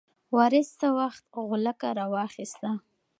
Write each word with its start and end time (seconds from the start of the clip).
وارث 0.35 0.69
څه 0.79 0.87
وخت 0.99 1.23
غولکه 1.47 1.89
راواخیسته؟ 1.99 2.69